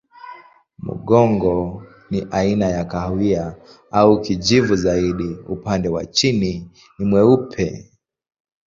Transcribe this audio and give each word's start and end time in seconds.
Mgongo 0.79 1.83
ni 2.09 2.27
aina 2.31 2.65
ya 2.69 2.85
kahawia 2.85 3.55
au 3.91 4.21
kijivu 4.21 4.75
zaidi, 4.75 5.37
upande 5.49 5.89
wa 5.89 6.05
chini 6.05 6.71
ni 6.99 7.05
mweupe. 7.05 7.91